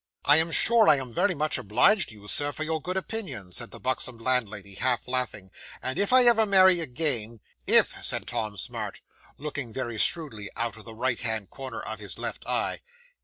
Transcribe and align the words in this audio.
'"I 0.25 0.37
am 0.37 0.49
sure 0.49 0.89
I 0.89 0.95
am 0.95 1.13
very 1.13 1.35
much 1.35 1.59
obliged 1.59 2.09
to 2.09 2.15
you, 2.15 2.27
Sir, 2.27 2.51
for 2.51 2.63
your 2.63 2.81
good 2.81 2.97
opinion," 2.97 3.51
said 3.51 3.69
the 3.69 3.79
buxom 3.79 4.17
landlady, 4.17 4.73
half 4.73 5.07
laughing; 5.07 5.51
"and 5.79 5.99
if 5.99 6.11
ever 6.11 6.41
I 6.41 6.45
marry 6.45 6.79
again" 6.79 7.39
'"If," 7.67 8.03
said 8.03 8.25
Tom 8.25 8.57
Smart, 8.57 9.01
looking 9.37 9.71
very 9.71 9.99
shrewdly 9.99 10.49
out 10.55 10.75
of 10.75 10.85
the 10.85 10.95
right 10.95 11.19
hand 11.19 11.51
corner 11.51 11.83
of 11.83 11.99
his 11.99 12.17
left 12.17 12.43
eye. 12.47 12.81